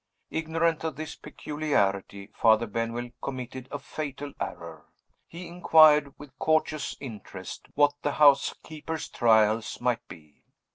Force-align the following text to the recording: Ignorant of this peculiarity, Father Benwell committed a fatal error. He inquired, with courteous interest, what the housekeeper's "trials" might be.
Ignorant 0.31 0.83
of 0.83 0.95
this 0.95 1.15
peculiarity, 1.15 2.31
Father 2.33 2.65
Benwell 2.65 3.11
committed 3.21 3.67
a 3.71 3.77
fatal 3.77 4.33
error. 4.41 4.87
He 5.27 5.45
inquired, 5.45 6.15
with 6.17 6.39
courteous 6.39 6.95
interest, 6.99 7.67
what 7.75 7.93
the 8.01 8.13
housekeeper's 8.13 9.07
"trials" 9.09 9.79
might 9.79 10.07
be. 10.07 10.41